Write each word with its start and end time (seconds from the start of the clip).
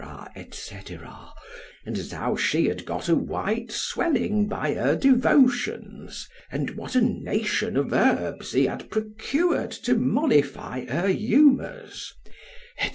&c.—and 0.35 1.95
as 1.95 2.11
how 2.11 2.35
she 2.35 2.65
had 2.65 2.85
got 2.87 3.07
a 3.07 3.13
white 3.13 3.71
swelling 3.71 4.47
by 4.47 4.73
her 4.73 4.95
devotions—and 4.95 6.71
what 6.71 6.95
a 6.95 7.01
nation 7.01 7.77
of 7.77 7.93
herbs 7.93 8.51
he 8.53 8.65
had 8.65 8.89
procured 8.89 9.69
to 9.69 9.93
mollify 9.95 10.85
her 10.85 11.07
humours, 11.07 12.15
&c. 12.81 12.89